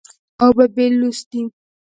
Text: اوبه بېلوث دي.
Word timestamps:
اوبه 0.43 0.65
بېلوث 0.75 1.19
دي. 1.29 1.41